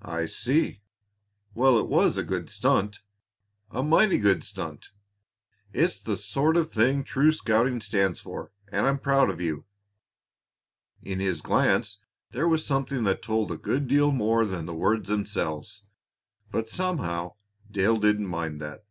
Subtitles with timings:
[0.00, 0.80] "I see.
[1.54, 3.00] Well, it was a good stunt
[3.72, 4.90] a mighty good stunt!
[5.72, 9.64] It's the sort of thing true scouting stands for, and I'm proud of you."
[11.02, 11.98] In his glance
[12.30, 15.82] there was something that told a good deal more than the words themselves,
[16.52, 17.34] but somehow
[17.68, 18.84] Dale didn't mind that.